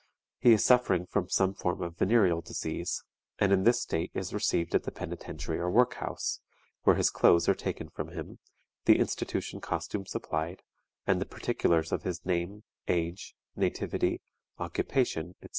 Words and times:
He 0.39 0.53
is 0.53 0.65
suffering 0.65 1.05
from 1.05 1.29
some 1.29 1.53
form 1.53 1.83
of 1.83 1.95
venereal 1.95 2.41
disease, 2.41 3.03
and 3.37 3.53
in 3.53 3.65
this 3.65 3.83
state 3.83 4.09
is 4.15 4.33
received 4.33 4.73
at 4.73 4.81
the 4.81 4.91
Penitentiary 4.91 5.59
or 5.59 5.69
Work 5.69 5.93
house, 5.93 6.39
where 6.81 6.95
his 6.95 7.11
clothes 7.11 7.47
are 7.47 7.53
taken 7.53 7.87
from 7.87 8.07
him, 8.07 8.39
the 8.85 8.97
institution 8.97 9.61
costume 9.61 10.07
supplied, 10.07 10.63
and 11.05 11.21
the 11.21 11.27
particulars 11.27 11.91
of 11.91 12.01
his 12.01 12.25
name, 12.25 12.63
age, 12.87 13.35
nativity, 13.55 14.21
occupation, 14.57 15.35
etc. 15.39 15.49